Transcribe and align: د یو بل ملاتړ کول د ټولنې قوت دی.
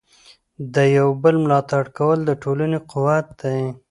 د 0.73 0.75
یو 0.97 1.09
بل 1.23 1.35
ملاتړ 1.43 1.83
کول 1.97 2.19
د 2.25 2.31
ټولنې 2.43 2.79
قوت 2.91 3.27
دی. 3.41 3.61